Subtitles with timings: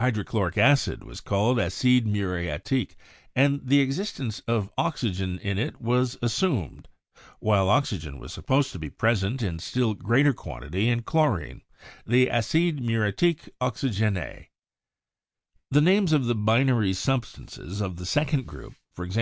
[0.00, 2.94] Hydrochloric acid was called 'acide mu riatique,'
[3.36, 6.88] and the existence of oxygen in it was assumed;
[7.38, 11.60] while oxygen was supposed to be present in still greater quantity in chlorine—
[12.14, 14.46] the 'acide muriatique oxygene/
[15.70, 19.20] The names of the binary substances of the second group— i.e.